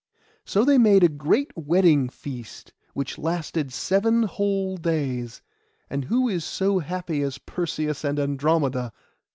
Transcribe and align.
So 0.45 0.65
they 0.65 0.79
made 0.79 1.03
a 1.03 1.07
great 1.07 1.55
wedding 1.55 2.09
feast, 2.09 2.73
which 2.95 3.19
lasted 3.19 3.71
seven 3.71 4.23
whole 4.23 4.75
days, 4.75 5.43
and 5.91 6.05
who 6.05 6.39
so 6.39 6.79
happy 6.79 7.21
as 7.21 7.37
Perseus 7.37 8.03
and 8.03 8.19
Andromeda? 8.19 8.93